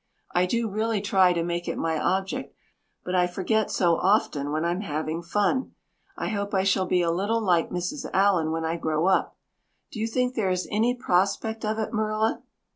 I 0.33 0.47
do 0.47 0.67
really 0.67 0.99
try 0.99 1.31
to 1.31 1.43
make 1.43 1.67
it 1.67 1.77
my 1.77 1.99
object 1.99 2.55
but 3.05 3.13
I 3.13 3.27
forget 3.27 3.69
so 3.69 3.97
often 3.97 4.51
when 4.51 4.65
I'm 4.65 4.81
having 4.81 5.21
fun. 5.21 5.73
I 6.17 6.29
hope 6.29 6.55
I 6.55 6.63
shall 6.63 6.87
be 6.87 7.03
a 7.03 7.11
little 7.11 7.39
like 7.43 7.69
Mrs. 7.69 8.09
Allan 8.11 8.49
when 8.49 8.65
I 8.65 8.77
grow 8.77 9.05
up. 9.05 9.37
Do 9.91 9.99
you 9.99 10.07
think 10.07 10.33
there 10.33 10.49
is 10.49 10.67
any 10.71 10.95
prospect 10.95 11.63
of 11.63 11.77
it, 11.77 11.93
Marilla?" 11.93 12.41